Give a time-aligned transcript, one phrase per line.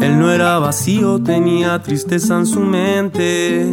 [0.00, 3.64] Él no era vacío, tenía tristeza en su mente.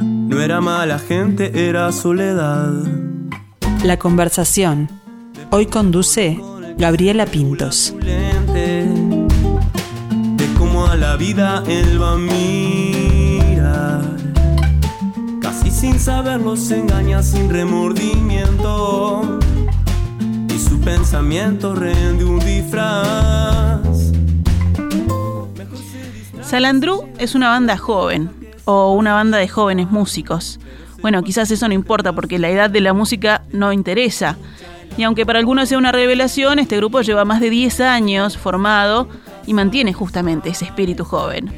[0.00, 2.72] No era mala gente, era soledad.
[3.84, 4.88] La conversación.
[5.50, 6.40] Hoy conduce
[6.78, 7.94] Gabriela Pintos.
[10.36, 14.02] De cómo a la vida él va a mirar.
[15.40, 19.33] Casi sin saberlo se engaña sin remordimiento.
[20.54, 24.12] Y su pensamiento rende un disfraz.
[26.42, 28.30] Salandru es una banda joven
[28.64, 30.60] o una banda de jóvenes músicos.
[31.02, 34.36] Bueno, quizás eso no importa porque la edad de la música no interesa.
[34.96, 39.08] Y aunque para algunos sea una revelación, este grupo lleva más de 10 años formado
[39.46, 41.52] y mantiene justamente ese espíritu joven.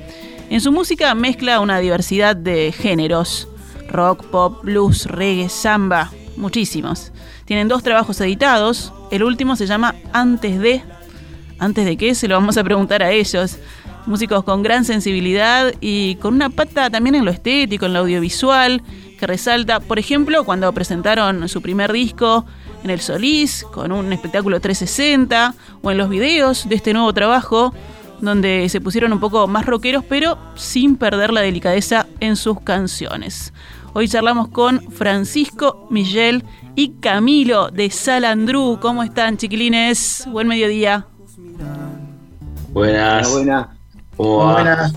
[0.48, 3.46] En su música mezcla una diversidad de géneros,
[3.90, 7.12] rock, pop, blues, reggae, samba, muchísimos.
[7.46, 10.82] Tienen dos trabajos editados, el último se llama Antes de...
[11.58, 12.14] ¿Antes de qué?
[12.14, 13.58] Se lo vamos a preguntar a ellos
[14.04, 18.82] músicos con gran sensibilidad y con una pata también en lo estético, en lo audiovisual,
[19.18, 22.44] que resalta, por ejemplo, cuando presentaron su primer disco
[22.84, 27.72] en el Solís, con un espectáculo 360, o en los videos de este nuevo trabajo,
[28.20, 33.52] donde se pusieron un poco más rockeros, pero sin perder la delicadeza en sus canciones.
[33.98, 36.44] Hoy charlamos con Francisco, Miguel
[36.74, 38.78] y Camilo de Salandrú.
[38.78, 40.24] ¿Cómo están, chiquilines?
[40.26, 41.06] Buen mediodía.
[42.74, 43.32] Buenas.
[44.18, 44.92] Buenas.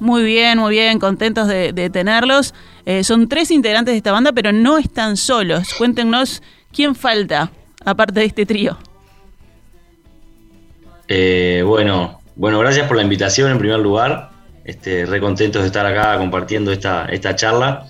[0.00, 2.52] Muy bien, muy bien, contentos de, tenerlos.
[2.86, 5.72] Eh, son tres integrantes de esta banda, pero no están solos.
[5.78, 7.52] Cuéntenos quién falta,
[7.84, 8.76] aparte de este trío.
[11.06, 14.30] Eh, bueno, bueno, gracias por la invitación en primer lugar.
[14.64, 17.86] Este, re contentos de estar acá compartiendo esta, esta charla.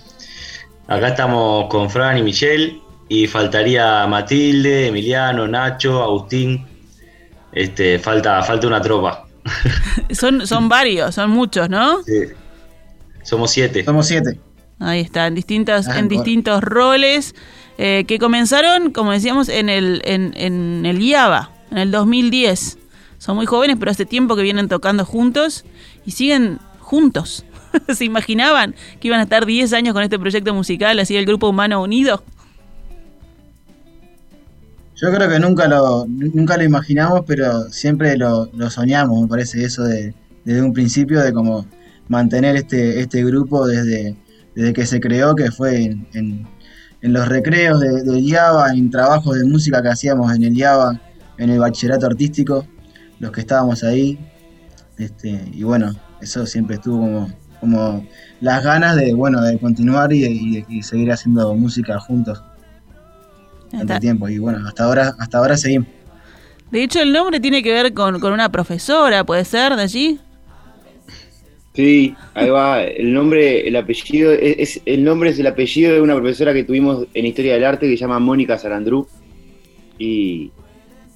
[0.87, 6.65] Acá estamos con Fran y Michelle y faltaría Matilde, Emiliano, Nacho, Agustín.
[7.51, 9.25] Este, falta, falta una tropa.
[10.11, 12.01] son, son varios, son muchos, ¿no?
[12.03, 12.23] Sí.
[13.23, 13.83] Somos siete.
[13.83, 14.39] Somos siete.
[14.79, 17.35] Ahí está, en, distintas, en distintos roles
[17.77, 22.79] eh, que comenzaron, como decíamos, en el, en, en el IABA, en el 2010.
[23.19, 25.65] Son muy jóvenes, pero hace tiempo que vienen tocando juntos
[26.05, 27.45] y siguen juntos.
[27.95, 31.49] ¿Se imaginaban que iban a estar 10 años con este proyecto musical, así el grupo
[31.49, 32.23] humano unido?
[34.95, 39.83] Yo creo que nunca lo, nunca lo imaginamos, pero siempre lo, soñamos, me parece, eso
[39.83, 40.13] de,
[40.45, 41.65] desde un principio, de como
[42.07, 44.15] mantener este, este grupo desde,
[44.53, 49.39] desde que se creó, que fue en, en, los recreos de, de, IABA, en trabajos
[49.39, 51.01] de música que hacíamos en el IABA,
[51.39, 52.67] en el bachillerato artístico,
[53.19, 54.19] los que estábamos ahí.
[54.99, 57.29] Este, y bueno, eso siempre estuvo como,
[57.61, 58.05] como
[58.41, 62.43] las ganas de, bueno, de continuar y, y seguir haciendo música juntos
[63.71, 64.29] tanto tiempo.
[64.29, 65.87] Y bueno, hasta ahora, hasta ahora seguimos.
[66.69, 70.19] De hecho, el nombre tiene que ver con, una profesora, ¿puede ser de allí?
[71.73, 72.83] Sí, ahí va.
[72.83, 77.07] El nombre, el apellido, es, el nombre es el apellido de una profesora que tuvimos
[77.13, 79.07] en Historia del Arte que se llama Mónica Sarandrú.
[79.97, 80.51] Y,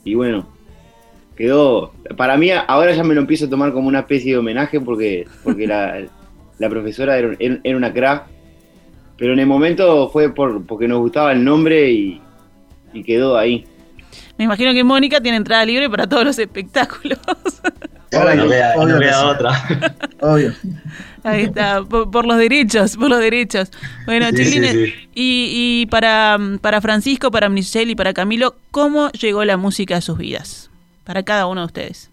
[0.03, 0.47] y bueno,
[1.35, 1.93] quedó.
[2.17, 5.25] Para mí, ahora ya me lo empiezo a tomar como una especie de homenaje porque,
[5.43, 6.05] porque la,
[6.69, 8.27] profesora era, era, una crack.
[9.17, 12.21] Pero en el momento fue por, porque nos gustaba el nombre y,
[12.93, 13.65] y quedó ahí.
[14.37, 17.19] Me imagino que Mónica tiene entrada libre para todos los espectáculos.
[18.11, 19.51] no vea, otra.
[20.21, 20.53] Obvio.
[21.23, 23.71] Ahí está, por, los derechos, por los derechos.
[24.05, 29.97] Bueno, sí, Y, para, para Francisco, para Michelle y para Camilo, ¿cómo llegó la música
[29.97, 30.69] a sus vidas?
[31.03, 32.11] Para cada uno de ustedes.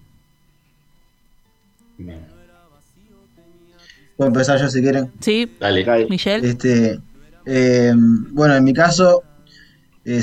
[4.23, 5.11] Puedo empezar yo si quieren.
[5.19, 6.07] Sí, dale.
[6.09, 6.49] Michelle.
[6.49, 7.01] Este,
[7.45, 7.93] eh,
[8.31, 9.25] bueno, en mi caso,
[10.05, 10.23] eh,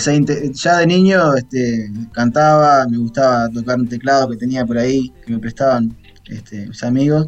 [0.54, 5.34] ya de niño este, cantaba, me gustaba tocar un teclado que tenía por ahí, que
[5.34, 7.28] me prestaban este, mis amigos.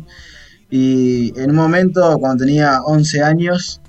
[0.69, 3.81] Y en un momento, cuando tenía 11 años,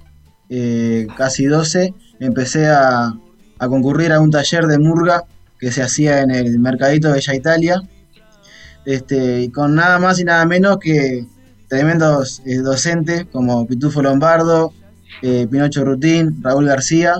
[0.48, 3.14] eh, casi 12, empecé a,
[3.58, 5.22] concurrir a un taller de murga
[5.60, 7.82] que se hacía en el Mercadito de Bella Italia,
[8.84, 11.28] este, con nada más y nada menos que
[11.72, 14.74] tremendos eh, docentes como Pitufo Lombardo,
[15.22, 17.14] Pinocho Rutín, Raúl García,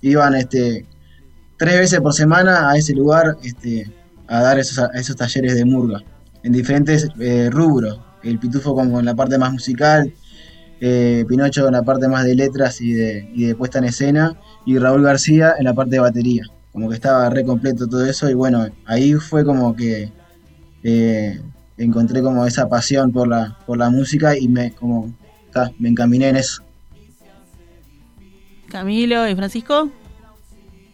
[0.00, 0.86] iban este,
[1.58, 3.90] tres veces por semana a ese lugar este,
[4.28, 6.02] a dar esos, esos talleres de murga
[6.42, 8.00] en diferentes eh, rubros.
[8.22, 10.10] El Pitufo como en la parte más musical,
[10.80, 15.02] eh, Pinocho en la parte más de letras y de, puesta en escena, y Raúl
[15.02, 16.44] García en la parte de batería.
[16.72, 20.12] Como que estaba re completo todo eso, y bueno, ahí fue como que
[20.82, 21.40] eh,
[21.84, 25.12] encontré como esa pasión por la, por la música y me, como,
[25.78, 26.62] me encaminé en eso.
[28.68, 29.90] Camilo y Francisco.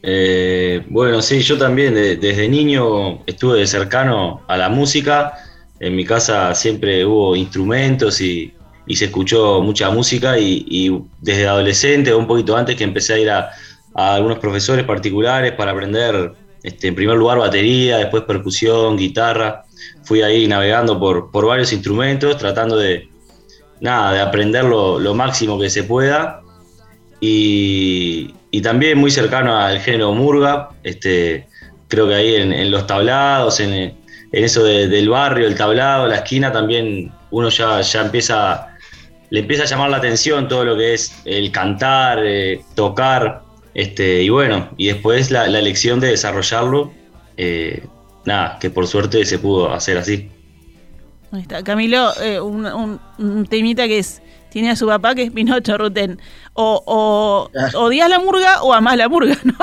[0.02, 5.34] Eh, bueno, sí, yo también desde niño estuve de cercano a la música.
[5.80, 8.52] En mi casa siempre hubo instrumentos y,
[8.88, 13.30] se escuchó mucha música y, desde adolescente o un poquito antes que empecé a ir
[13.30, 13.50] a,
[13.94, 19.64] algunos profesores particulares para aprender, este, en primer lugar batería, después percusión, guitarra.
[20.04, 23.08] Fui ahí navegando por, por varios instrumentos, tratando de,
[23.80, 26.42] nada, de aprender lo, máximo que se pueda.
[27.20, 31.46] Y, también muy cercano al género murga, este,
[31.88, 33.94] creo que ahí en, los tablados, en,
[34.32, 38.76] eso del barrio, el tablado, la esquina, también uno ya, ya empieza,
[39.30, 43.42] le empieza a llamar la atención todo lo que es el cantar, eh, tocar,
[43.74, 46.92] este, y bueno, y después la, elección de desarrollarlo,
[47.36, 47.84] eh,
[48.26, 50.28] nada, que por suerte se pudo hacer así.
[51.32, 51.62] Ahí está.
[51.62, 54.22] Camilo, eh, un, un temita que es
[54.56, 56.18] tiene a su papá que es Pinocho Ruten.
[56.54, 57.70] O, o ah.
[57.74, 59.54] odias la murga o amás la murga, ¿no?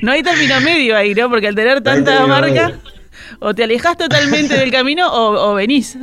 [0.00, 1.28] No hay término medio ahí, ¿no?
[1.28, 2.78] Porque al tener tanta marca,
[3.40, 5.98] o te alejas totalmente del camino o, venís.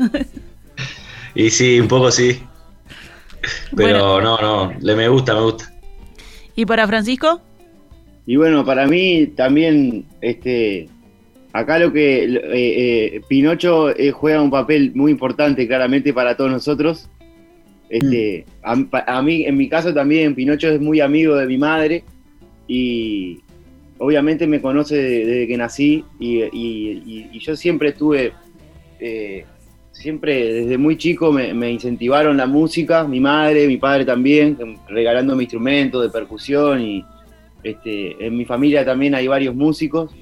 [1.33, 2.41] Y sí, un poco sí.
[3.73, 5.71] Pero no, no, le me gusta, me gusta.
[6.57, 7.39] ¿Y para Francisco?
[8.25, 10.89] Y bueno, para mí también, este,
[11.55, 16.51] acá lo que eh, eh, Pinocho eh, juega un papel muy importante claramente para todos
[16.51, 17.09] nosotros.
[17.87, 22.03] Este, a, mí, en mi caso también, Pinocho es muy amigo de mi madre
[22.67, 23.39] y
[23.99, 28.33] obviamente me conoce desde, que nací y, yo siempre estuve,
[28.99, 29.45] eh,
[29.93, 34.57] siempre desde muy chico me, incentivaron la música, mi madre, mi padre también,
[34.89, 37.05] regalando mi instrumento de percusión y
[37.63, 40.13] este, en mi familia también hay varios músicos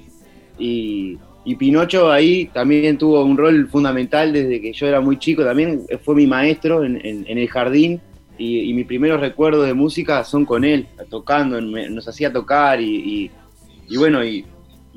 [0.58, 5.44] y y Pinocho ahí también tuvo un rol fundamental desde que yo era muy chico,
[5.44, 8.00] también fue mi maestro en, el jardín.
[8.36, 13.30] Y, mis primeros recuerdos de música son con él, tocando, nos hacía tocar y,
[13.96, 14.44] bueno, y,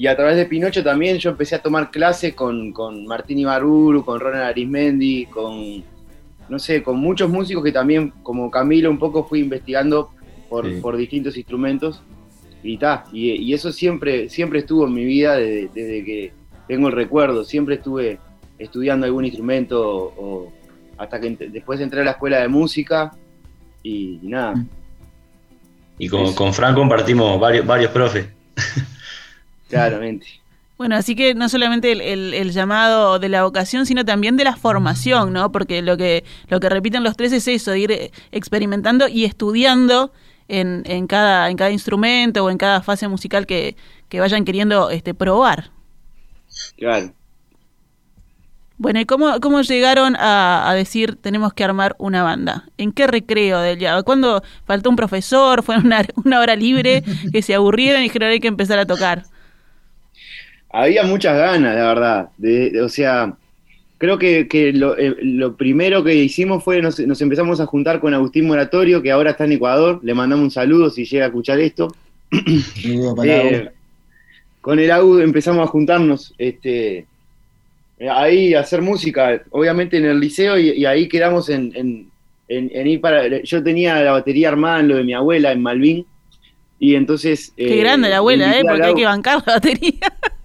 [0.08, 4.20] a través de Pinocho también yo empecé a tomar clases con, con Martín Ibaruru, con
[4.20, 5.84] Ronald Arismendi, con,
[6.50, 10.12] no sé, con muchos músicos que también, como Camilo, un poco fui investigando
[10.50, 12.02] por, por distintos instrumentos
[12.68, 16.34] y, y, eso siempre, siempre estuvo en mi vida desde, que
[16.68, 18.20] tengo el recuerdo, siempre estuve
[18.60, 19.82] estudiando algún instrumento
[20.18, 20.52] o,
[20.98, 23.14] hasta que después entré a la escuela de música
[23.84, 24.56] y, nada.
[25.98, 28.28] Y con, con, Fran compartimos varios, varios profes.
[29.70, 30.28] Claramente.
[30.78, 35.34] Bueno, así que no solamente el, llamado de la vocación, sino también de la formación,
[35.34, 35.52] ¿no?
[35.52, 40.12] Porque lo que, lo que repiten los tres es eso, ir experimentando y estudiando
[40.48, 43.76] en, en, cada, en cada instrumento o en cada fase musical que,
[44.14, 45.72] vayan queriendo este, probar.
[46.78, 47.14] Claro.
[48.80, 52.70] Bueno, ¿y cómo, cómo llegaron a, decir tenemos que armar una banda?
[52.78, 54.02] ¿En qué recreo del día?
[54.04, 55.64] ¿Cuándo faltó un profesor?
[55.64, 59.24] ¿Fue una, una hora libre que se aburrieron y dijeron hay que empezar a tocar?
[60.70, 62.30] Había muchas ganas, la verdad.
[62.38, 63.36] de, o sea,
[63.98, 68.48] creo que, que eh, lo, primero que hicimos fue nos, empezamos a juntar con Agustín
[68.48, 70.00] Moratorio, que ahora está en Ecuador.
[70.04, 71.88] Le mandamos un saludo si llega a escuchar esto.
[73.24, 73.70] Eh,
[74.62, 77.06] con el Agu empezamos a juntarnos este,
[78.12, 82.12] ahí a hacer música, obviamente en el liceo, y, ahí quedamos en,
[82.50, 83.42] ir para.
[83.44, 86.06] Yo tenía la batería armada en lo de mi abuela, en Malvin.
[86.80, 87.54] Y entonces.
[87.56, 88.62] Qué grande la abuela, ¿eh?
[88.68, 90.14] Porque hay que bancar la batería.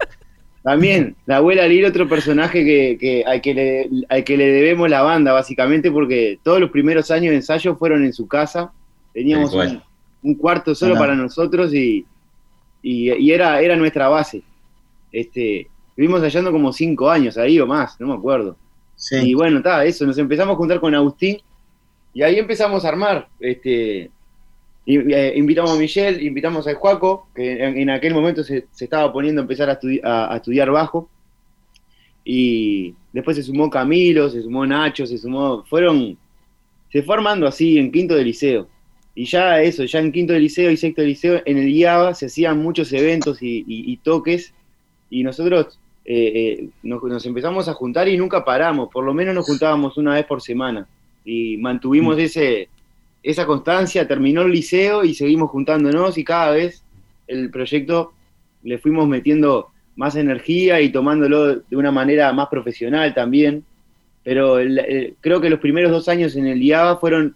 [0.63, 4.89] También, la abuela Lil, otro personaje que, que, al, que le, al que le debemos
[4.89, 8.71] la banda, básicamente, porque todos los primeros años de ensayo fueron en su casa.
[9.13, 9.53] Teníamos
[10.23, 12.05] un, cuarto solo para nosotros y,
[12.81, 14.41] y, era, era nuestra base.
[15.11, 18.55] Este, estuvimos ensayando como cinco años ahí o más, no me acuerdo.
[19.11, 21.39] Y bueno, está, eso, nos empezamos a juntar con Agustín
[22.13, 23.27] y ahí empezamos a armar.
[23.37, 24.09] Este,
[24.85, 29.43] eh, invitamos a Michelle, invitamos a Juaco, que en, aquel momento se, estaba poniendo a
[29.43, 31.09] empezar a, estudiar bajo.
[32.25, 35.63] Y después se sumó Camilo, se sumó Nacho, se sumó.
[35.63, 36.17] Fueron.
[36.91, 38.67] Se fue armando así en quinto de liceo.
[39.15, 42.13] Y ya eso, ya en quinto de liceo y sexto de liceo, en el IABA
[42.15, 44.53] se hacían muchos eventos y, toques.
[45.09, 48.89] Y nosotros eh, eh, nos, empezamos a juntar y nunca paramos.
[48.91, 50.87] Por lo menos nos juntábamos una vez por semana.
[51.23, 52.19] Y mantuvimos mm.
[52.19, 52.69] ese
[53.23, 56.83] esa constancia, terminó el liceo y seguimos juntándonos y cada vez
[57.27, 58.13] el proyecto
[58.63, 63.63] le fuimos metiendo más energía y tomándolo de una manera más profesional también.
[64.23, 64.57] Pero
[65.21, 67.35] creo que los primeros dos años en el IABA fueron,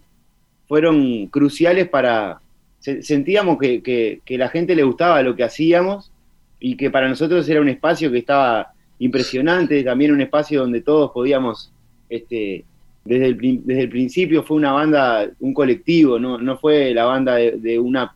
[0.67, 2.41] fueron cruciales para...
[2.79, 6.11] sentíamos que, que, la gente le gustaba lo que hacíamos
[6.59, 11.11] y que para nosotros era un espacio que estaba impresionante, también un espacio donde todos
[11.11, 11.71] podíamos
[12.09, 12.65] este,
[13.07, 17.35] desde el, desde el principio fue una banda, un colectivo, no, no fue la banda
[17.35, 18.13] de, una,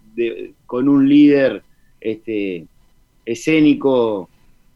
[0.65, 1.63] con un líder
[1.99, 2.65] este,
[3.25, 4.29] escénico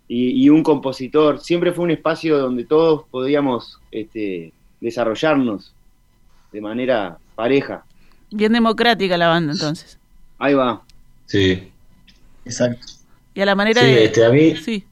[0.07, 1.39] y, un compositor.
[1.39, 5.74] Siempre fue un espacio donde todos podíamos este, desarrollarnos
[6.51, 7.84] de manera pareja.
[8.31, 9.98] Bien democrática la banda entonces.
[10.38, 10.81] Ahí va.
[11.25, 11.69] Sí.
[12.45, 12.86] Exacto.
[13.34, 14.05] Y a la manera Sí, de...
[14.05, 14.84] este, a mí- Sí.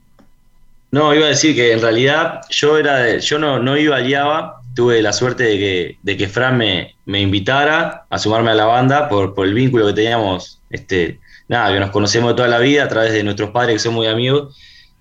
[0.91, 4.07] No, iba a decir que en realidad yo era de- yo no, no iba al
[4.07, 8.55] IABA, tuve la suerte de que, de que Fran me, me invitara a sumarme a
[8.55, 12.59] la banda por, por el vínculo que teníamos, este, nada, que nos conocemos toda la
[12.59, 14.57] vida a través de nuestros padres que son muy amigos.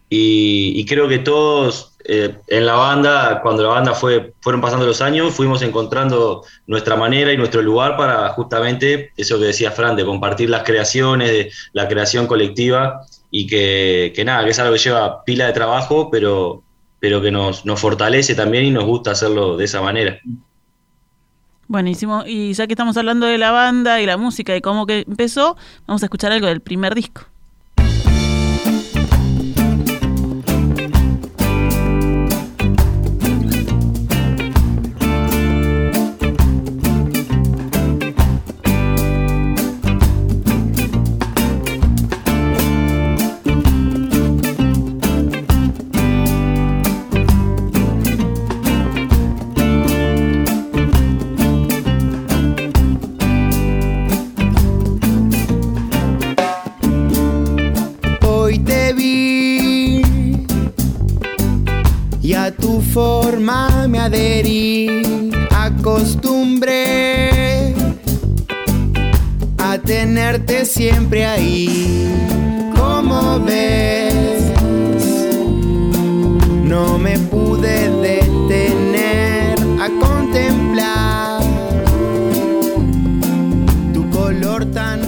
[0.09, 4.85] Y, y creo que todos eh, en la banda, cuando la banda fue, fueron pasando
[4.87, 9.95] los años, fuimos encontrando nuestra manera y nuestro lugar para justamente eso que decía Fran,
[9.97, 14.75] de compartir las creaciones, de la creación colectiva y que, que nada, que es algo
[14.75, 16.63] que lleva pila de trabajo, pero,
[17.03, 20.21] pero que nos, nos fortalece también y nos gusta hacerlo de esa manera.
[21.67, 22.23] Buenísimo.
[22.25, 25.57] Y ya que estamos hablando de la banda y la música y cómo que empezó,
[25.85, 27.23] vamos a escuchar algo del primer disco.
[70.15, 72.07] Tenerte siempre ahí.
[72.77, 74.53] Como ves,
[76.65, 81.41] no me pude detener a contemplar
[83.95, 85.01] tu color tan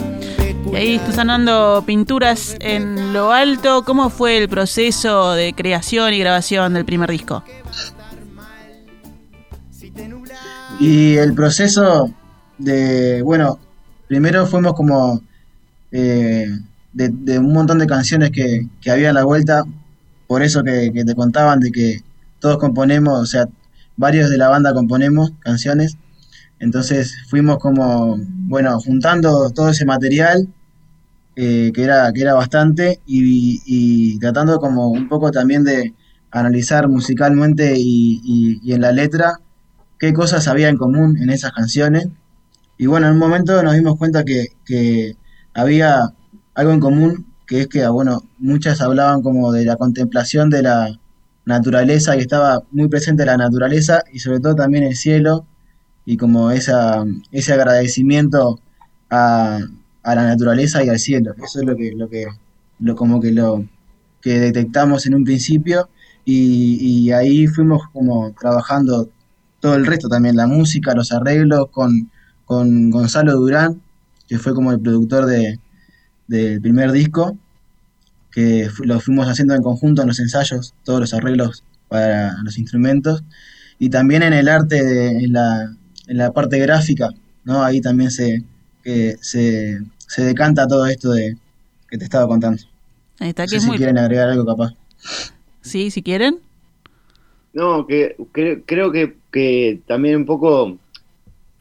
[0.73, 3.85] Y ahí está sonando pinturas en lo alto.
[3.85, 7.45] ¿Cómo fue el proceso de creación y grabación del primer disco?
[10.81, 12.11] Y el proceso
[12.57, 13.59] de, bueno,
[14.09, 15.23] primero fuimos como
[15.93, 16.49] eh,
[16.93, 19.65] de, un montón de canciones que, que había a la vuelta,
[20.27, 22.01] por eso que, te contaban de que
[22.39, 23.47] todos componemos, o sea,
[23.97, 25.97] varios de la banda componemos canciones,
[26.59, 30.49] entonces fuimos como, bueno, juntando todo ese material,
[31.37, 35.95] eh, que, era, que era bastante, y, tratando como un poco también de
[36.31, 39.39] analizar musicalmente y en la letra
[39.99, 42.09] qué cosas había en común en esas canciones.
[42.77, 45.17] Y bueno, en un momento nos dimos cuenta que, que
[45.55, 46.13] había
[46.55, 50.99] algo en común, que es que, bueno, muchas hablaban como de la contemplación de la
[51.45, 55.47] naturaleza, que estaba muy presente la naturaleza y sobre todo también el cielo,
[56.07, 58.61] y como esa, ese agradecimiento
[59.11, 59.59] a,
[60.03, 61.35] a la naturaleza y al cielo.
[61.43, 62.27] Eso es lo que, lo que,
[62.81, 63.65] lo como que lo
[64.21, 65.89] que detectamos en un principio,
[66.25, 69.11] y, y ahí fuimos como trabajando
[69.61, 72.11] todo el resto también, la música, los arreglos con,
[72.47, 73.83] con Gonzalo Durán,
[74.29, 75.61] que fue como el productor de,
[76.29, 77.39] del primer disco,
[78.31, 82.59] que fu- lo fuimos haciendo en conjunto en los ensayos, todos los arreglos para los
[82.59, 83.23] instrumentos,
[83.79, 85.77] y también en el arte, de- en, la,
[86.09, 87.11] en la parte gráfica,
[87.45, 87.63] ¿no?
[87.63, 88.45] Ahí también se,
[88.83, 91.37] que se, se decanta todo esto de
[91.89, 92.63] que te estaba contando.
[93.21, 93.77] Ahí está, No que sé es si muy...
[93.77, 94.75] quieren agregar algo capaz.
[95.63, 96.41] Sí, si quieren.
[97.53, 100.79] No, que cre- creo que, que también un poco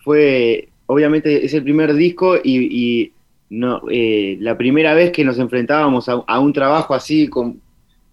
[0.03, 2.41] fue, obviamente es el primer disco y,
[3.03, 3.11] y
[3.49, 7.59] no, eh, la primera vez que nos enfrentábamos a, a un trabajo así con,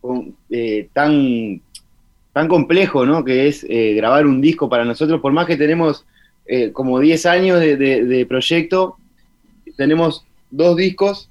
[0.01, 1.61] con, eh, tan,
[2.33, 3.25] tan complejo, ¿no?
[3.25, 6.05] Que es eh, grabar un disco para nosotros, por más que tenemos
[6.73, 8.97] como 10 años de, de- de proyecto,
[9.77, 11.29] tenemos dos discos,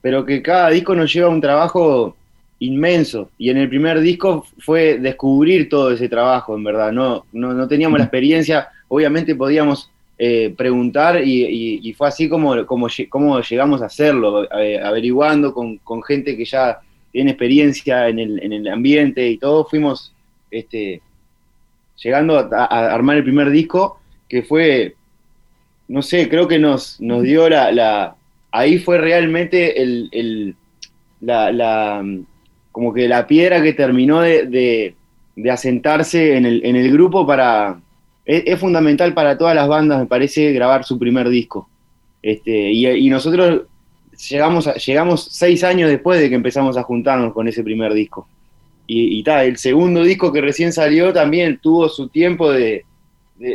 [0.00, 2.16] pero que cada disco nos lleva a un trabajo
[2.58, 3.28] inmenso.
[3.36, 6.90] Y en el primer disco fue descubrir todo ese trabajo, en verdad.
[6.90, 12.88] No, no, no teníamos la experiencia, obviamente podíamos eh, preguntar y, fue así como, como,
[12.88, 18.42] lle- como llegamos a hacerlo, eh, averiguando con, gente que ya tiene experiencia en el,
[18.42, 19.64] en el ambiente y todo.
[19.66, 20.14] Fuimos
[20.50, 21.02] este,
[22.02, 22.64] llegando a,
[22.94, 24.94] armar el primer disco, que fue,
[25.88, 28.16] no sé, creo que nos, nos dio la...
[28.50, 30.56] ahí fue realmente el,
[31.20, 32.04] la, la,
[32.70, 34.94] como que la piedra que terminó de, de-
[35.34, 37.81] de asentarse en el, en el grupo para...
[38.24, 41.68] Es, fundamental para todas las bandas, me parece, grabar su primer disco.
[42.22, 43.62] Este, y, nosotros
[44.30, 48.28] llegamos, a- llegamos seis años después de que empezamos a juntarnos con ese primer disco.
[48.86, 52.84] Y, y el segundo disco que recién salió también tuvo su tiempo de...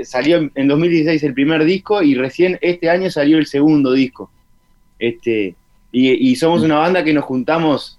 [0.03, 4.29] salió en, en 2016 el primer disco y recién este año salió el segundo disco.
[4.99, 5.55] Este,
[5.91, 7.97] y somos una banda que nos juntamos,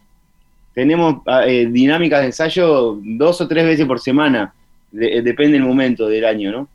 [0.79, 4.55] tenemos ah, eh, dinámicas de ensayo dos o tres veces por semana,
[4.91, 6.69] de- depende del momento del año, ¿no?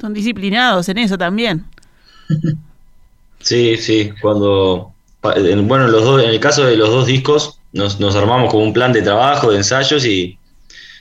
[0.00, 1.64] Son disciplinados en eso también.
[3.40, 8.14] Sí, sí, cuando, bueno, los dos, en el caso de los dos discos, nos, nos
[8.14, 10.38] armamos como un plan de trabajo, de ensayos y,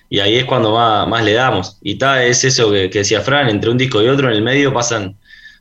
[0.09, 1.77] y ahí es cuando más, más le damos.
[1.81, 4.41] Y ta, es eso que, que decía Fran, entre un disco y otro en el
[4.43, 5.17] medio pasan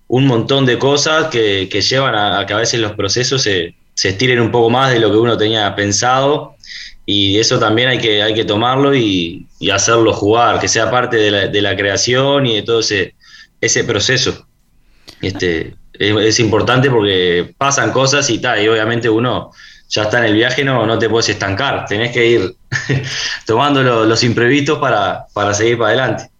[0.09, 3.76] un montón de cosas que, que llevan a, a que a veces los procesos se,
[3.95, 6.57] se estiren un poco más de lo que uno tenía pensado
[7.07, 11.62] y eso también hay que, hay que tomarlo y, hacerlo jugar, que sea parte de
[11.62, 13.14] la, creación y de todo ese,
[13.61, 14.47] ese proceso.
[15.21, 19.50] Este, es, es importante porque pasan cosas y tal, y obviamente uno
[19.88, 22.54] ya está en el viaje, no, no te puedes estancar, tenés que ir
[23.47, 26.30] tomando lo- los imprevistos para, para seguir para adelante.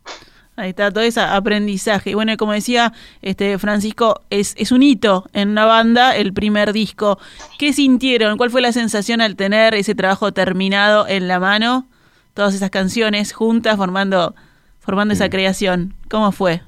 [0.57, 2.11] Ahí está todo ese aprendizaje.
[2.11, 2.92] Y bueno, como decía
[3.23, 7.19] este Francisco, es, es un hito en una banda el primer disco.
[7.59, 8.37] ¿Qué sintieron?
[8.37, 11.87] ¿Cuál fue la sensación al tener ese trabajo terminado en la mano?
[12.35, 14.35] Todas esas canciones juntas formando,
[14.80, 15.95] formando esa creación.
[16.11, 16.62] ¿Cómo fue?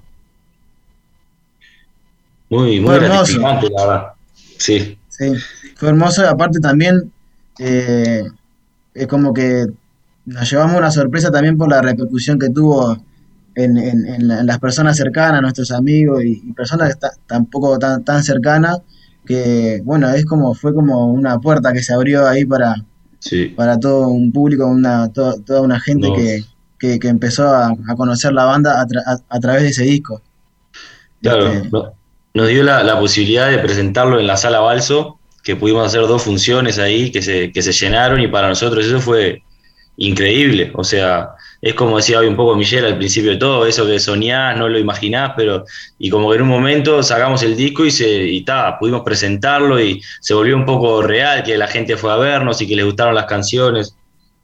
[2.49, 3.41] Muy, muy Fue hermoso.
[3.41, 4.07] gratificante, la verdad.
[4.59, 5.33] Sí, Sí,
[5.77, 6.27] fue hermoso.
[6.29, 7.13] Aparte también
[7.59, 8.25] eh,
[8.95, 9.67] es como que
[10.25, 12.97] nos llevamos una sorpresa también por la repercusión que tuvo
[13.55, 18.05] en, en- en la- en las personas cercanas, nuestros amigos y, y personas tampoco tan,
[18.05, 18.79] tan cercanas,
[19.27, 22.75] que bueno, es como, fue como una puerta que se abrió ahí para,
[23.19, 23.47] sí.
[23.57, 26.15] para todo un público, una, to- toda una gente No.
[26.15, 26.43] que,
[26.79, 29.85] que, que empezó a, a conocer la banda a, tra- a- a través de ese
[29.85, 30.21] disco.
[31.21, 31.93] Claro, Este, no-
[32.35, 36.23] nos dio la, la posibilidad de presentarlo en la sala Balso, que pudimos hacer dos
[36.23, 39.43] funciones ahí que se, que se llenaron y para nosotros eso fue
[39.97, 40.73] increíble.
[40.75, 41.31] O sea,
[41.63, 44.69] es como decía hoy un poco Michelle al principio de todo, eso que soñás, no
[44.69, 45.65] lo imaginás, pero
[45.99, 49.81] y como que en un momento sacamos el disco y se y ta, pudimos presentarlo
[49.81, 52.85] y se volvió un poco real, que la gente fue a vernos y que les
[52.85, 53.97] gustaron las canciones.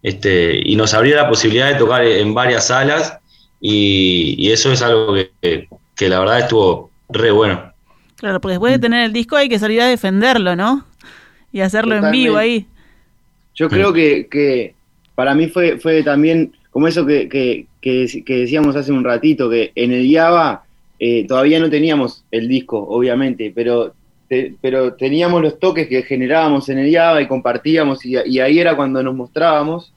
[0.03, 3.19] Este, y nos abrió la posibilidad de tocar en varias salas
[3.61, 7.73] y, y eso es algo que, que- que la verdad estuvo re bueno.
[8.15, 10.87] Claro, porque después de tener el disco hay que salir a defenderlo, ¿no?
[11.53, 12.69] Y hacerlo en vivo ahí.
[13.57, 14.75] Yo creo que, que
[15.17, 19.73] para mí fue, fue también como eso que, que, que, decíamos hace un ratito, que
[19.75, 20.65] en el Java
[20.99, 23.95] eh, todavía no teníamos el disco, obviamente, pero,
[24.61, 29.03] pero teníamos los toques que generábamos en el Java y compartíamos y, ahí era cuando
[29.03, 29.93] nos mostrábamos.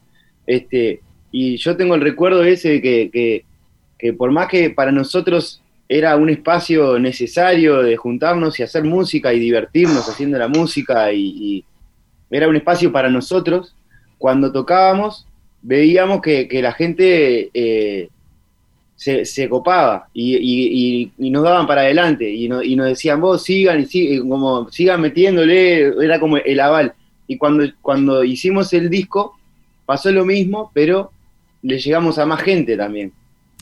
[0.47, 3.43] Este, y yo tengo el recuerdo ese de que,
[3.97, 9.34] que, por más que para nosotros era un espacio necesario de juntarnos y hacer música
[9.34, 11.65] y divertirnos haciendo la música y
[12.31, 13.75] era un espacio para nosotros.
[14.17, 15.27] Cuando tocábamos,
[15.62, 18.10] veíamos que, que la gente eh,
[18.95, 22.88] se, se copaba y, y- y- y nos daban para adelante y, no- y nos
[22.88, 26.93] decían, vos sigan y sigan, como, sigan metiéndole, era como el aval.
[27.28, 29.38] Y cuando, cuando hicimos el disco,
[29.86, 31.12] pasó lo mismo, pero
[31.63, 33.12] le llegamos a más gente también.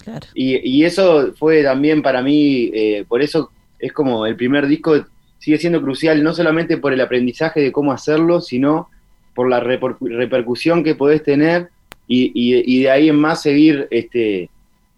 [0.04, 0.26] Claro.
[0.34, 5.06] Y, y eso fue también para mí, eh, por eso es como el primer disco
[5.38, 8.90] sigue siendo crucial, no solamente por el aprendizaje de cómo hacerlo, sino
[9.36, 11.70] por la reper- repercusión que podés tener
[12.10, 14.50] y, y- y de ahí en más seguir este,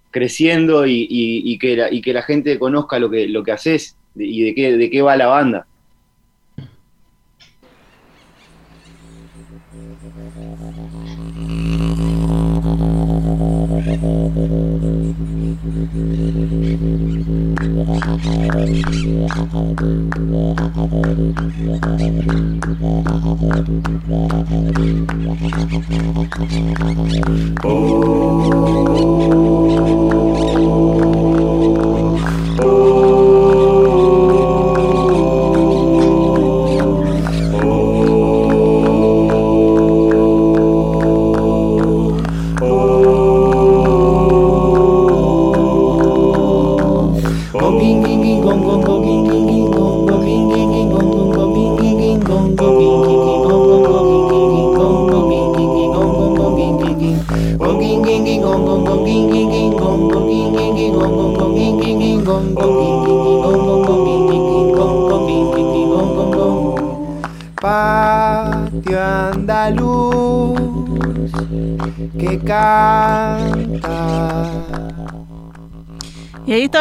[0.09, 3.95] creciendo y, y- que la, y que la gente conozca lo que, lo que haces
[4.15, 5.67] y de qué, de qué va la banda.
[28.51, 29.21] Patio andaluz que canta.
[29.21, 29.40] Y ahí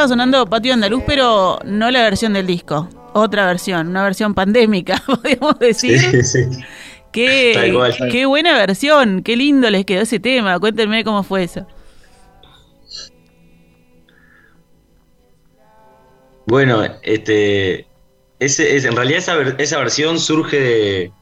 [0.01, 2.89] estaba sonando Patio Andaluz, pero no la versión del disco.
[3.13, 5.99] Otra versión, una versión pandémica, podríamos decir.
[6.01, 6.65] Sí, sí.
[7.13, 8.09] Qué, Tal cual.
[8.11, 10.59] qué buena versión, qué lindo les quedó ese tema.
[10.59, 11.67] Cuéntenme cómo fue eso.
[16.47, 17.87] Bueno, este,
[18.39, 21.13] ese, es, en realidad esa, esa versión surge de-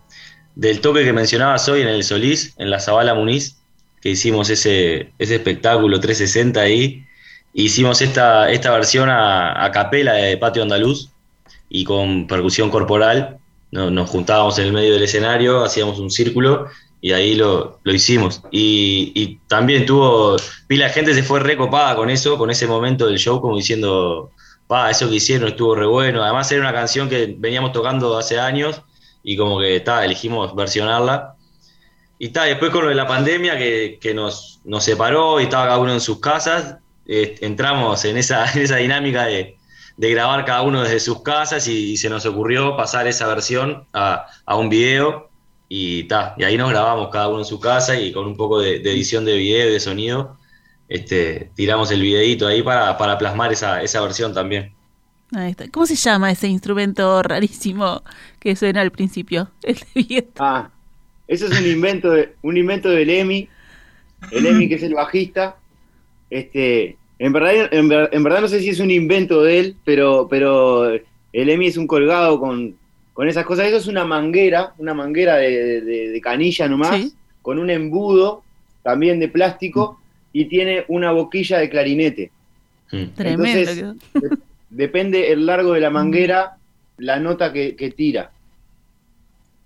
[0.54, 3.56] del toque que mencionabas hoy en el Solís, en la Zabala Muniz,
[4.00, 7.04] que hicimos ese, ese espectáculo 360 ahí.
[7.54, 11.10] Hicimos esta, esta versión a, a capela de Patio Andaluz
[11.68, 13.38] y con percusión corporal.
[13.70, 16.66] No- nos juntábamos en el medio del escenario, hacíamos un círculo
[17.00, 18.42] y ahí lo, lo hicimos.
[18.50, 23.06] Y, y también tuvo, pila de gente se fue recopada con eso, con ese momento
[23.06, 24.30] del show, como diciendo,
[24.66, 26.22] pa, eso que hicieron estuvo re bueno.
[26.22, 28.82] Además era una canción que veníamos tocando hace años
[29.22, 31.34] y como que ta, elegimos versionarla.
[32.20, 35.66] Y ta, después con lo de la pandemia que, que nos, nos separó y estaba
[35.66, 36.76] cada uno en sus casas,
[37.08, 39.56] eh, entramos en esa, en esa dinámica de,
[39.96, 43.86] de grabar cada uno desde sus casas y, y se nos ocurrió pasar esa versión
[43.92, 45.28] a, a un video
[45.68, 48.60] y ta, y ahí nos grabamos cada uno en su casa y con un poco
[48.60, 50.38] de, de edición de video y de sonido,
[50.88, 54.72] este, tiramos el videito ahí para, para plasmar esa, esa versión también.
[55.32, 55.68] Ahí está.
[55.68, 58.02] ¿Cómo se llama ese instrumento rarísimo
[58.38, 59.50] que suena al principio?
[59.62, 60.42] El de viento.
[60.42, 60.70] Ah,
[61.26, 63.48] eso es un invento de, un invento del Emi,
[64.30, 65.57] el Emi que es el bajista.
[66.30, 69.76] Este, en verdad, en, ver- en verdad no sé si es un invento de él,
[69.84, 72.76] pero, pero el Emi es un colgado con,
[73.14, 73.66] con esas cosas.
[73.66, 77.12] Eso es una manguera, una manguera de, de- de canilla nomás, Sí.
[77.42, 78.42] con un embudo
[78.82, 80.00] también de plástico
[80.32, 82.30] y tiene una boquilla de clarinete.
[82.92, 83.04] Mm.
[83.14, 83.70] Tremendo.
[83.70, 84.38] Entonces,
[84.70, 86.58] Depende el largo de la manguera,
[86.98, 88.30] la nota que, que tira.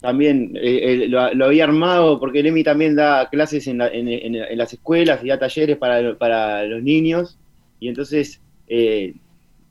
[0.03, 3.88] También eh, eh, lo, lo había armado porque el Emi también da clases en, la-
[3.88, 7.38] en- en- en las escuelas y da talleres para, para los niños.
[7.81, 9.15] Y entonces, eh,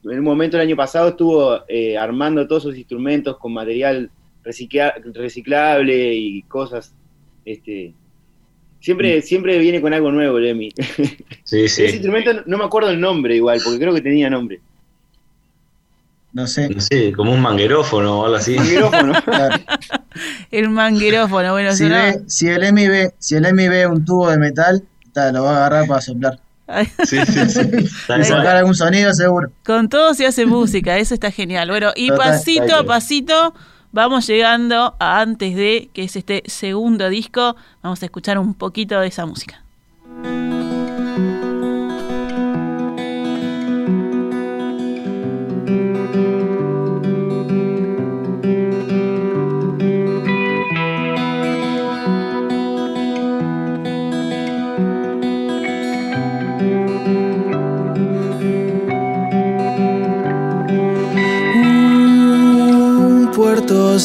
[0.06, 4.10] en un momento el año pasado estuvo eh, armando todos sus instrumentos con material
[4.44, 6.96] recicla- reciclable y cosas.
[7.46, 7.94] Este,
[8.80, 10.70] siempre, siempre viene con algo nuevo el Emi.
[11.44, 14.60] Sí, Ese instrumento no me acuerdo el nombre igual, porque creo que tenía nombre.
[16.34, 16.70] No sé.
[16.70, 18.56] No sé, como un manguerófono o algo así.
[18.56, 19.22] Manguerófono.
[19.26, 19.58] claro.
[20.50, 21.52] El manguerófono.
[21.52, 24.84] Bueno, Si, ve, si el Emi ve, si el Emi ve un tubo de metal,
[25.13, 26.39] ta, lo va a agarrar para soplar.
[27.04, 27.62] Sí, sí, sí.
[27.84, 29.52] Y sacar algún sonido seguro.
[29.65, 31.70] Con todo se hace música, eso está genial.
[31.70, 33.54] Bueno, y Total, pasito a pasito
[33.91, 39.00] vamos llegando a antes de, que es este segundo disco, vamos a escuchar un poquito
[39.00, 39.63] de esa música.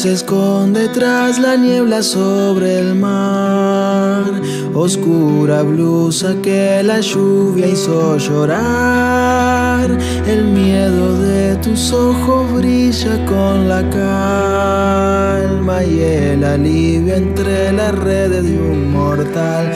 [0.07, 4.25] Esconde tras la niebla sobre el mar.
[4.73, 9.89] Oscura blusa que la lluvia hizo llorar.
[10.25, 18.43] El miedo de tus ojos brilla con la calma y el alivio entre las redes
[18.43, 19.71] de un mortal.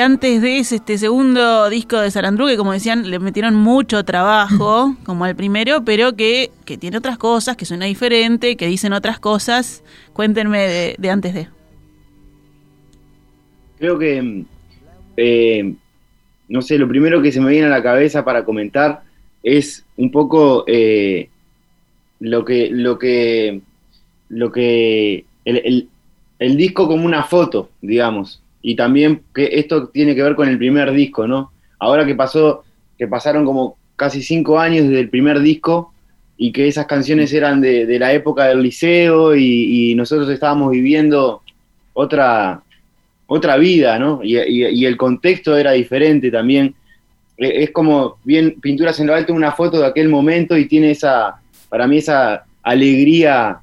[0.00, 4.94] Antes de ese este segundo disco de Sarandru, que como decían, le metieron mucho trabajo,
[5.04, 9.18] como al primero, pero que, que tiene otras cosas, que suena diferente, que dicen otras
[9.18, 9.82] cosas.
[10.12, 11.48] Cuéntenme de, de antes de.
[13.78, 14.44] Creo que, mm,
[15.16, 15.74] eh,
[16.48, 19.02] no sé, lo primero que se me viene a la cabeza para comentar
[19.42, 21.28] es un poco eh,
[22.20, 23.60] lo que, lo que,
[24.28, 25.88] lo que, el, el-
[26.40, 30.58] el disco como una foto, digamos, y también que esto tiene que ver con el
[30.58, 31.52] primer disco, ¿no?
[31.78, 32.64] Ahora que pasó,
[32.98, 35.92] que pasaron como casi cinco años desde el primer disco
[36.36, 41.42] y que esas canciones eran de, la época del liceo y, nosotros estábamos viviendo
[41.92, 42.62] otra,
[43.26, 44.20] otra vida, ¿no?
[44.22, 46.74] Y el contexto era diferente también.
[47.36, 50.90] E- Es como, bien, Pinturas en lo Alto, una foto de aquel momento y tiene
[50.90, 51.36] esa,
[51.68, 53.58] para mí, esa alegría,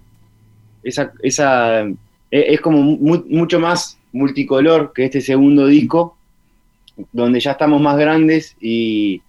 [0.83, 1.93] esa, esa, e-
[2.31, 6.17] es como mu- mucho más multicolor que este segundo disco,
[7.11, 9.21] donde ya estamos más grandes y,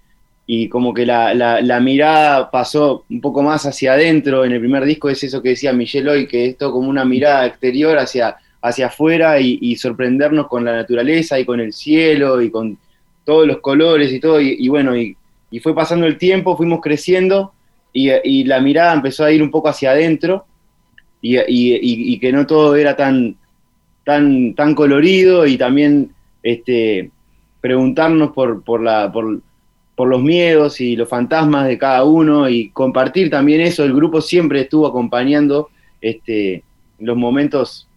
[0.47, 4.45] y como que la, la- mirada pasó un poco más hacia adentro.
[4.45, 7.47] En el primer disco es eso que decía Michelle hoy, que esto como una mirada
[7.47, 12.79] exterior hacia, hacia afuera y, sorprendernos con la naturaleza y con el cielo y con
[13.25, 14.41] todos los colores y todo.
[14.41, 15.17] Y, bueno, y,
[15.51, 17.53] y fue pasando el tiempo, fuimos creciendo
[17.93, 20.47] y, la mirada empezó a ir un poco hacia adentro
[21.21, 23.37] y que no todo era tan,
[24.07, 26.13] tan, tan colorido y también
[26.45, 27.11] este,
[27.61, 29.41] preguntarnos por, por, la, por,
[29.97, 33.83] por los miedos y los fantasmas de cada uno y compartir también eso.
[33.83, 36.63] El grupo siempre estuvo acompañando este,
[37.01, 37.89] los momentos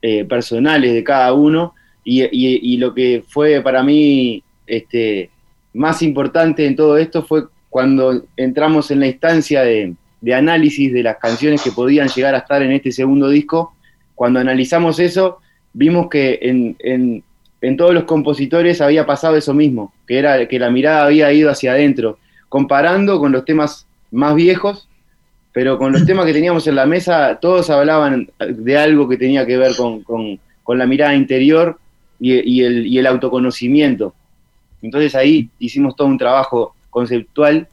[0.00, 5.28] eh, personales de cada uno y, lo que fue para mí este,
[5.74, 11.18] más importante en todo esto fue cuando entramos en la instancia de análisis de las
[11.18, 13.74] canciones que podían llegar a estar en este segundo disco.
[14.14, 15.40] Cuando analizamos eso,
[15.78, 17.22] vimos que en, en,
[17.60, 21.50] en todos los compositores había pasado eso mismo, que era que la mirada había ido
[21.50, 24.88] hacia adentro, comparando con los temas más viejos,
[25.52, 29.46] pero con los temas que teníamos en la mesa, todos hablaban de algo que tenía
[29.46, 31.78] que ver con, con, con la mirada interior
[32.18, 34.14] y, y, el, y el autoconocimiento.
[34.82, 37.68] Entonces ahí hicimos todo un trabajo conceptual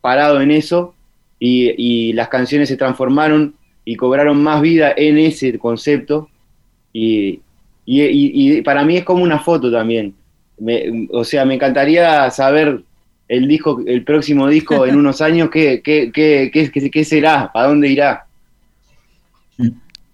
[0.00, 0.94] parado en eso
[1.38, 6.30] y, y, las canciones se transformaron y cobraron más vida en ese concepto
[6.98, 7.42] y,
[7.84, 10.14] y para mí es como una foto también.
[10.58, 12.82] Me, o sea, me encantaría saber
[13.28, 17.50] el disco, el próximo disco en unos años, ¿qué, qué, qué, qué, qué será?
[17.52, 18.26] ¿Para dónde irá?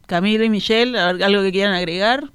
[0.06, 2.30] Camilo y Michelle, ¿algo que quieran agregar?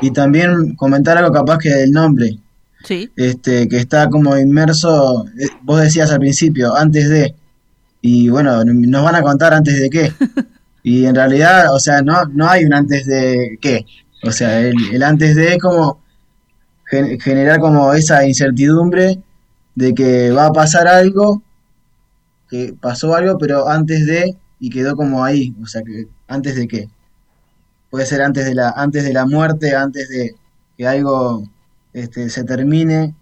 [0.00, 2.38] Y también comentar algo capaz que del nombre.
[2.84, 3.10] Sí.
[3.16, 7.34] Este, que está como inmerso, eh, vos decías al principio, antes de.
[8.00, 10.12] Y bueno, nos van a contar antes de qué.
[10.82, 13.84] Y en realidad, o sea, no, no hay un antes de qué.
[14.22, 16.00] O sea, el, antes de es como
[17.20, 19.20] generar como esa incertidumbre
[19.74, 21.42] de que va a pasar algo,
[22.48, 26.66] que pasó algo, pero antes de, y quedó como ahí, o sea, que antes de
[26.66, 26.88] qué.
[27.90, 30.34] Puede ser antes de la, antes de la muerte, antes de
[30.76, 31.48] que algo
[31.92, 33.14] este, se termine,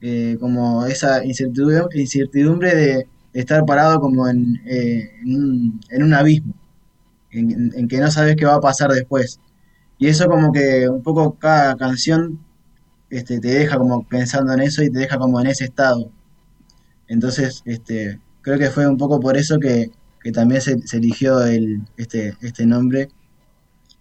[0.00, 6.02] eh, como esa incertidumbre, incertidumbre de, de, estar parado como en, eh, en, un, en
[6.02, 6.54] un, abismo,
[7.32, 9.40] en, en, que no sabes qué va a pasar después.
[9.98, 12.40] Y eso como que un poco cada canción
[13.12, 16.10] este, te deja como pensando en eso y te deja como en ese estado.
[17.08, 19.90] Entonces, este, creo que fue un poco por eso que,
[20.22, 23.08] que también se, se, eligió el, este, este nombre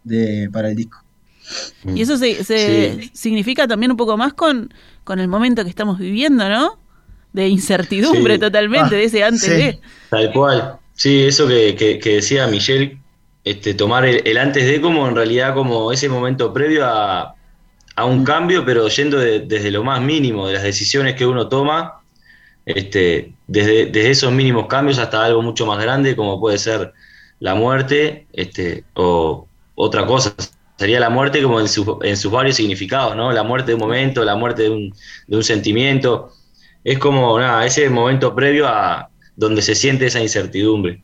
[0.05, 1.03] de, para el disco.
[1.93, 3.11] Y eso se, se sí.
[3.13, 6.79] significa también un poco más con, con el momento que estamos viviendo, ¿no?
[7.33, 8.39] De incertidumbre sí.
[8.39, 9.49] totalmente, ah, de ese antes sí.
[9.49, 9.79] de.
[10.09, 10.79] Tal cual.
[10.93, 13.00] Sí, eso que, que, que decía Michelle,
[13.43, 17.35] este, tomar el, antes de como en realidad como ese momento previo a,
[17.95, 21.47] a un cambio, pero yendo de, desde lo más mínimo, de las decisiones que uno
[21.47, 22.01] toma,
[22.65, 26.93] este, desde, desde, esos mínimos cambios hasta algo mucho más grande, como puede ser
[27.39, 30.35] la muerte, este, o otra cosa,
[30.77, 33.31] sería la muerte como en, su, en sus varios significados, ¿no?
[33.31, 34.93] La muerte de un momento, la muerte de un,
[35.27, 36.33] de un sentimiento.
[36.83, 41.01] Es como ese momento previo a donde se siente esa incertidumbre.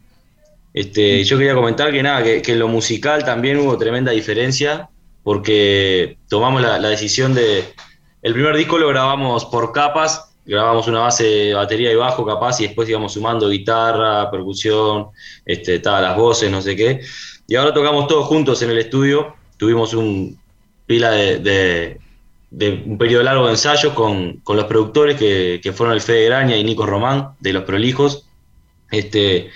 [0.73, 4.89] Este, yo quería comentar que nada, que, en lo musical también hubo tremenda diferencia
[5.23, 7.65] porque tomamos la, decisión de...
[8.21, 12.59] El primer disco lo grabamos por capas, grabamos una base de batería y bajo capaz
[12.59, 15.07] y después íbamos sumando guitarra, percusión,
[15.45, 17.01] este, las voces, no sé qué.
[17.47, 20.39] Y ahora tocamos todos juntos en el estudio, tuvimos un
[20.85, 21.99] pila de,
[22.49, 26.25] de, un periodo largo de ensayos con, con los productores que, que, fueron el Fede
[26.25, 28.25] Graña y Nico Román, de Los Prolijos.
[28.89, 29.49] Este,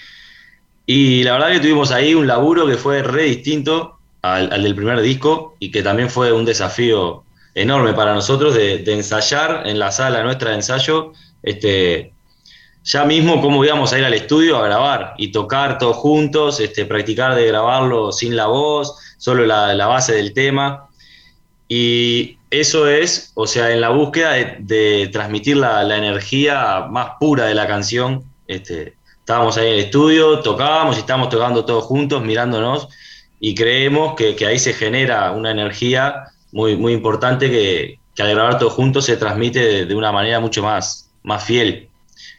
[0.86, 5.02] y la verdad que tuvimos ahí un laburo que fue re distinto al, del primer
[5.02, 9.92] disco y que también fue un desafío enorme para nosotros de, de, ensayar en la
[9.92, 11.14] sala nuestra de ensayo,
[11.44, 12.14] este,
[12.84, 16.86] ya mismo cómo íbamos a ir al estudio a grabar y tocar todos juntos, este,
[16.86, 20.88] practicar de grabarlo sin la voz, solo la, la base del tema.
[21.68, 27.12] Y eso es, o sea, en la búsqueda de, de transmitir la, la, energía más
[27.20, 28.24] pura de la canción.
[28.48, 28.96] Este,
[29.32, 32.90] estábamos ahí en el estudio, tocábamos y estábamos tocando todos juntos, mirándonos
[33.40, 38.60] y creemos que, ahí se genera una energía muy, muy importante que, que al grabar
[38.60, 41.88] todos juntos se transmite de, una manera mucho más, más fiel.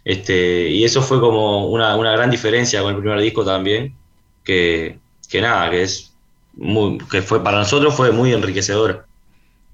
[0.05, 3.97] Este, y eso fue como una, una, gran diferencia con el primer disco también,
[4.45, 4.99] que,
[5.31, 6.13] que nada, que es
[7.11, 9.07] que fue para nosotros fue muy enriquecedor.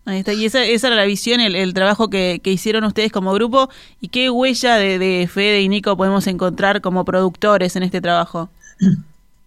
[0.09, 3.13] Ahí está, y esa, esa era la visión, el, el trabajo que, que, hicieron ustedes
[3.13, 3.69] como grupo,
[4.01, 8.49] y qué huella de, de Fede y Nico podemos encontrar como productores en este trabajo.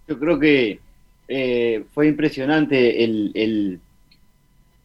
[0.08, 0.80] Yo creo que
[1.28, 3.80] eh, fue impresionante el, el,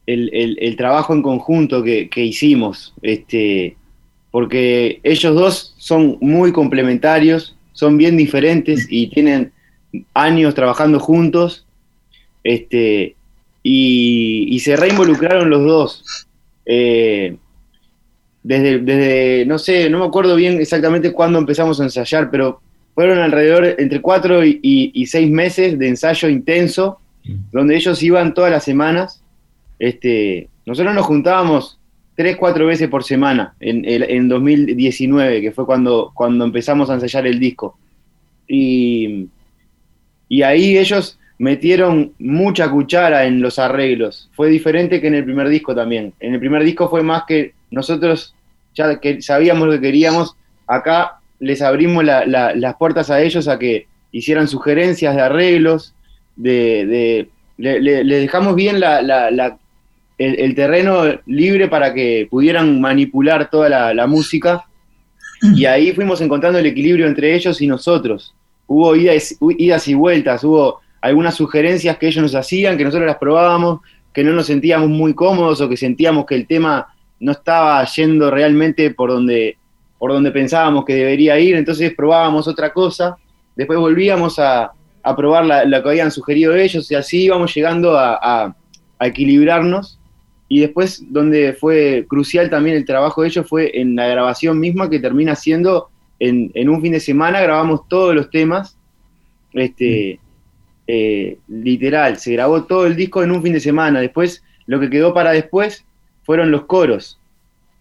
[0.07, 3.77] el, trabajo en conjunto que, que, hicimos, este,
[4.31, 9.51] porque ellos dos son muy complementarios, son bien diferentes y tienen
[10.15, 11.67] años trabajando juntos,
[12.43, 13.16] este,
[13.69, 16.27] y, y se reinvolucraron los dos.
[16.65, 17.35] Eh,
[18.41, 22.61] desde, desde, no sé, no me acuerdo bien exactamente cuándo empezamos a ensayar, pero
[22.95, 27.35] fueron alrededor entre cuatro y, y, y, seis meses de ensayo intenso, mm.
[27.51, 29.21] donde ellos iban todas las semanas.
[29.79, 31.77] Este, nosotros nos juntábamos
[32.15, 37.27] tres, cuatro veces por semana en, en 2019, que fue cuando, cuando empezamos a ensayar
[37.27, 37.77] el disco.
[38.47, 39.27] Y,
[40.29, 44.29] y ahí ellos metieron mucha cuchara en los arreglos.
[44.33, 46.13] Fue diferente que en el primer disco también.
[46.19, 48.33] En el primer disco fue más que nosotros
[48.77, 50.35] ya que sabíamos lo que queríamos,
[50.67, 55.93] acá les abrimos las puertas a ellos a que hicieran sugerencias de arreglos,
[56.35, 58.81] de, le, dejamos bien
[60.17, 64.65] el, terreno libre para que pudieran manipular toda la, música
[65.41, 68.33] y ahí fuimos encontrando el equilibrio entre ellos y nosotros.
[68.67, 73.17] Hubo idas, idas y vueltas, hubo algunas sugerencias que ellos nos hacían, que nosotros las
[73.17, 73.79] probábamos,
[74.13, 76.87] que no nos sentíamos muy cómodos o que sentíamos que el tema
[77.19, 79.57] no estaba yendo realmente por donde,
[79.97, 83.15] por donde pensábamos que debería ir, entonces probábamos otra cosa,
[83.55, 84.71] después volvíamos a,
[85.15, 88.53] probar la, que habían sugerido ellos y así íbamos llegando a,
[88.99, 89.99] equilibrarnos.
[90.49, 94.89] Y después, donde fue crucial también el trabajo de ellos fue en la grabación misma,
[94.89, 95.89] que termina siendo
[96.19, 98.77] en, en un fin de semana, grabamos todos los temas,
[99.53, 100.19] este,
[100.87, 103.99] eh, literal, se grabó todo el disco en un fin de semana.
[103.99, 105.83] Después, lo que quedó para después
[106.23, 107.19] fueron los coros.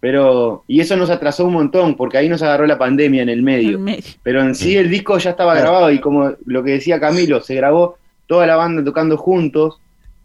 [0.00, 3.42] Pero, y eso nos atrasó un montón, porque ahí nos agarró la pandemia en el
[3.42, 3.80] medio.
[4.22, 7.54] Pero en sí el disco ya estaba grabado y como lo que decía Camilo, se
[7.54, 9.80] grabó toda la banda tocando juntos.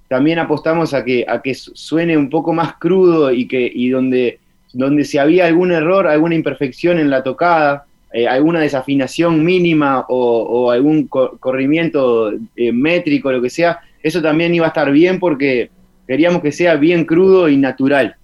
[0.08, 4.40] También apostamos a que, a que suene un poco más crudo y que, y donde,
[4.74, 10.70] donde si había algún error, alguna imperfección en la tocada, eh, alguna desafinación mínima o,
[10.70, 15.72] algún corrimiento eh, métrico, lo que sea, eso también iba a estar bien porque
[16.06, 18.18] queríamos que sea bien crudo y natural.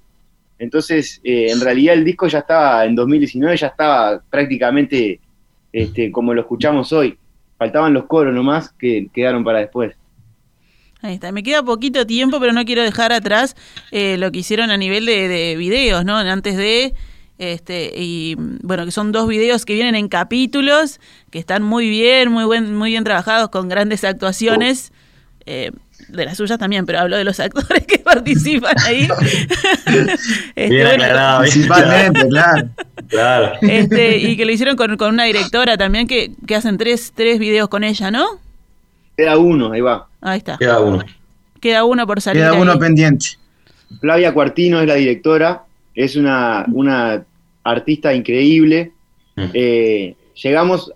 [0.60, 5.22] Entonces, eh, en realidad el disco ya estaba, en 2019 ya estaba prácticamente
[5.72, 7.18] este, como lo escuchamos hoy.
[7.58, 9.96] Faltaban los coros nomás que quedaron para después.
[11.02, 13.56] Ahí está, me queda poquito tiempo, pero no quiero dejar atrás
[13.92, 16.18] lo que hicieron a nivel de, de videos, ¿no?
[16.18, 16.94] Antes de
[17.38, 22.32] este, y bueno, que son dos videos que vienen en capítulos, que están muy bien,
[22.32, 24.92] muy buen, muy bien trabajados, con grandes actuaciones.
[25.46, 25.72] Eh,
[26.10, 29.08] de las suyas también, pero hablo de los actores que participan ahí.
[30.56, 32.70] este, bien aclarado, principalmente, claro.
[33.08, 33.54] claro.
[33.62, 37.40] Este, y que lo hicieron con, con una directora también, que, que, hacen tres, tres
[37.40, 38.26] videos con ella, ¿no?
[39.16, 40.08] Queda uno, ahí va.
[40.22, 40.58] Ahí está.
[40.58, 41.04] Queda uno.
[41.60, 42.44] Queda uno por salir.
[42.44, 43.38] Queda uno pendiente.
[44.00, 45.64] Flavia Cuartino es la directora
[45.98, 47.26] es una, una
[47.64, 48.92] artista increíble.
[49.36, 49.46] Mm.
[49.52, 50.94] Eh, llegamos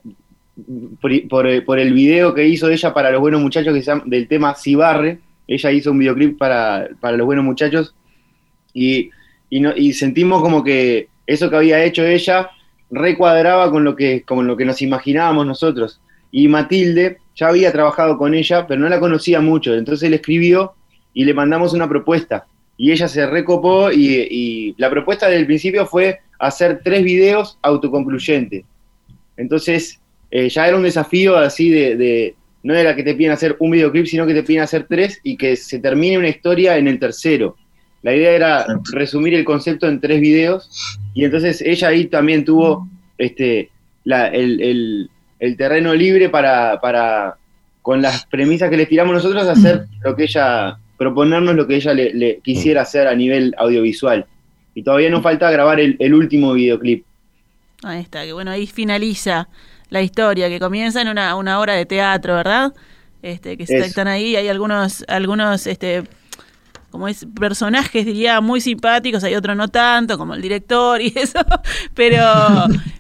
[1.02, 4.54] por, el video que hizo ella para los buenos muchachos que se llama, del tema
[4.54, 5.20] Cibarre.
[5.48, 7.96] Ella hizo un videoclip para, los buenos muchachos
[8.76, 9.10] y,
[9.50, 12.52] y, sentimos como que eso que había hecho ella
[12.92, 16.00] recuadraba con lo que, con lo que nos imaginábamos nosotros.
[16.32, 19.74] Y Matilde ya había trabajado con ella, pero no la conocía mucho.
[19.74, 20.74] Entonces le escribió
[21.12, 22.46] y le mandamos una propuesta
[22.82, 28.64] y ella se recopó y, la propuesta del principio fue hacer tres videos autoconcluyentes.
[29.38, 33.70] Entonces, eh, ya era un desafío así de, no era que te piden hacer un
[33.70, 36.98] videoclip, sino que te piden hacer tres y que se termine una historia en el
[36.98, 37.56] tercero.
[38.02, 42.90] La idea era resumir el concepto en tres videos y entonces ella ahí también tuvo
[43.20, 43.70] este,
[44.06, 45.08] el,
[45.56, 47.36] terreno libre para, para,
[47.84, 51.96] con las premisas que le tiramos nosotros, hacer lo que ella proponernos lo que ella
[51.96, 54.28] le, quisiera hacer a nivel audiovisual.
[54.76, 57.04] Y todavía nos falta grabar el, último videoclip.
[57.82, 59.50] Ahí está, que bueno, ahí finaliza
[59.90, 62.76] la historia, que comienza en una, una obra de teatro, ¿verdad?
[63.24, 66.04] Este, que están ahí, hay algunos, algunos, este,
[66.92, 71.40] como es, personajes, diría, muy simpáticos, hay otros no tanto, como el director y eso,
[71.96, 72.22] pero,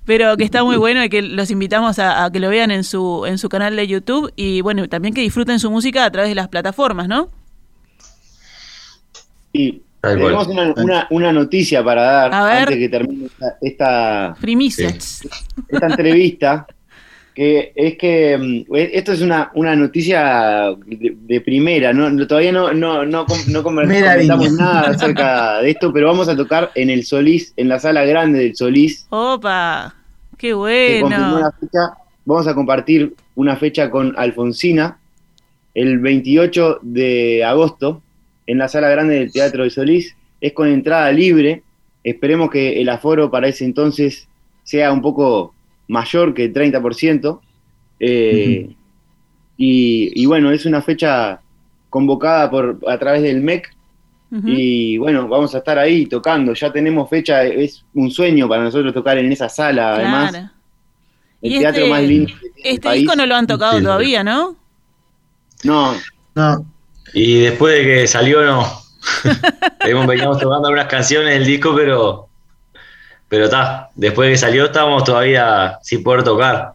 [0.06, 2.84] pero que está muy bueno y que los invitamos a, a, que lo vean en
[2.84, 6.30] su, en su canal de YouTube y bueno, también que disfruten su música a través
[6.30, 7.30] de las plataformas, ¿no?
[9.54, 10.48] Y tenemos
[11.10, 13.28] una, noticia para dar antes que termine
[13.62, 16.68] esta, esta, entrevista.
[17.36, 22.28] que es que mm, esto es una, una noticia de, primera, ¿no?
[22.28, 26.90] todavía no, no, no, no comentamos nada acerca de esto, pero vamos a tocar en
[26.90, 29.06] el Solís, en la sala grande del Solís.
[29.10, 29.96] ¡Opa!
[30.38, 31.52] ¡Qué bueno!
[32.26, 34.98] Vamos a compartir una fecha con Alfonsina
[35.74, 38.02] el 28 de agosto
[38.52, 40.16] en la sala grande del Teatro de Solís.
[40.42, 41.64] Es con entrada libre.
[42.04, 44.28] Esperemos que el aforo para ese entonces
[44.64, 45.54] sea un poco
[45.88, 47.40] mayor que el 30%.
[48.02, 48.76] Eh,
[49.56, 51.40] y, bueno, es una fecha
[51.90, 53.74] convocada por a través del MEC.
[54.46, 56.54] Y bueno, vamos a estar ahí tocando.
[56.54, 60.52] Ya tenemos fecha, es un sueño para nosotros tocar en esa sala, además.
[61.42, 62.34] El teatro este más lindo.
[62.64, 64.58] este disco no lo han tocado todavía, ¿no?
[65.64, 65.94] No.
[66.36, 66.71] No.
[67.14, 68.82] Y después de que salió, no.
[70.08, 72.28] Venido tocando algunas canciones del disco, pero
[73.32, 76.74] pero está, después de que salió estábamos todavía sin poder tocar.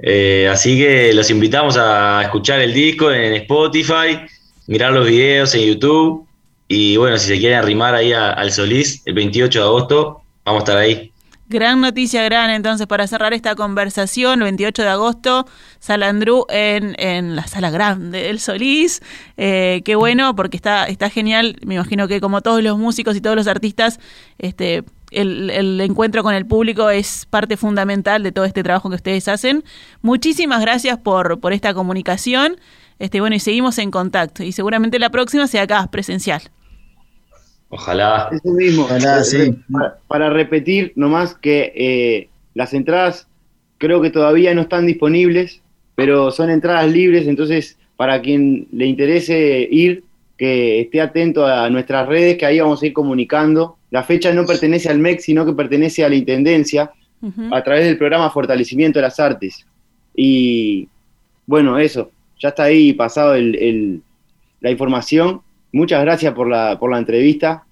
[0.00, 4.26] Eh, así que los invitamos a escuchar el disco en Spotify,
[4.66, 6.26] mirar los videos en YouTube
[6.66, 10.64] y bueno, si se quieren arrimar ahí al Solís el 28 de agosto, vamos a
[10.64, 11.12] estar ahí.
[11.48, 15.46] Gran noticia, gran entonces para cerrar esta conversación, 28 de agosto,
[15.78, 19.00] Salandrú en, en la sala grande del Solís.
[19.36, 21.56] Eh, qué bueno, porque está, está genial.
[21.64, 24.00] Me imagino que como todos los músicos y todos los artistas,
[24.38, 24.82] este,
[25.12, 29.28] el, el, encuentro con el público es parte fundamental de todo este trabajo que ustedes
[29.28, 29.62] hacen.
[30.02, 32.56] Muchísimas gracias por, por esta comunicación.
[32.98, 34.42] Este, bueno, y seguimos en contacto.
[34.42, 36.42] Y seguramente la próxima sea acá, presencial.
[37.68, 38.30] Ojalá.
[38.32, 38.84] Eso mismo.
[38.84, 39.54] Ojalá, sí.
[39.70, 43.26] Para, para repetir nomás que eh, las entradas
[43.78, 45.62] creo que todavía no están disponibles,
[45.94, 50.04] pero son entradas libres, entonces para quien le interese ir,
[50.36, 53.78] que esté atento a nuestras redes, que ahí vamos a ir comunicando.
[53.90, 56.90] La fecha no pertenece al MEC, sino que pertenece a la Intendencia,
[57.22, 57.56] uh -huh.
[57.56, 59.66] a través del programa Fortalecimiento de las Artes.
[60.14, 60.88] Y
[61.46, 64.02] bueno, eso, ya está ahí pasado el, el,
[64.60, 65.40] la información.
[65.76, 67.64] Muchas gracias por la, por la entrevista.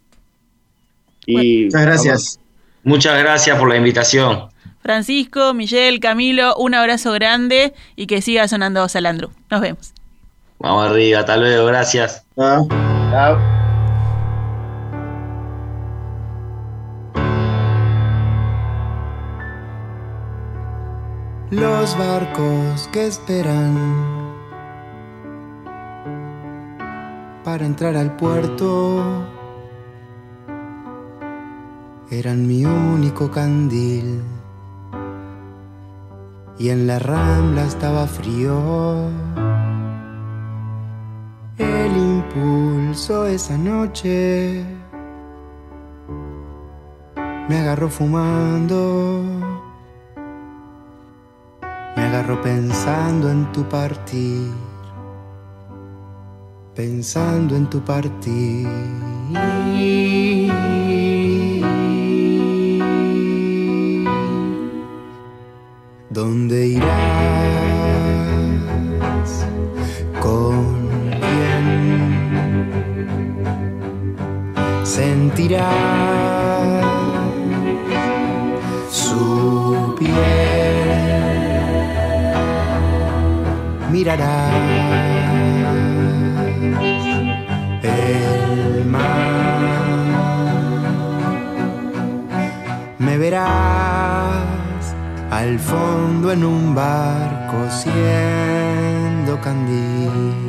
[1.25, 2.41] Y Muchas gracias.
[2.83, 4.51] Muchas gracias por la invitación.
[4.83, 9.31] Francisco, Miguel, Camilo, un abrazo grande y que siga sonando Salandro.
[9.51, 9.95] Nos vemos.
[10.59, 12.27] Vamos arriba, hasta luego, gracias.
[12.37, 12.69] Chao.
[13.11, 13.39] Chao.
[21.51, 24.24] Los barcos que esperan
[27.45, 29.05] para entrar al puerto.
[32.11, 34.23] Eran mi único candil.
[36.59, 39.09] Y en la rambla estaba frío.
[41.59, 44.65] El impulso esa noche
[47.49, 49.23] me agarró fumando,
[51.97, 54.51] me agarró pensando en tu partir,
[56.75, 58.67] pensando en tu partir.
[66.11, 66.91] ¿Dónde irás?
[70.21, 70.89] ¿Con
[71.21, 71.67] quién?
[74.85, 75.65] Sentirás
[78.91, 80.15] su piel.
[83.91, 84.74] Mirarás
[95.45, 100.44] al fondo en un barco siendo candil.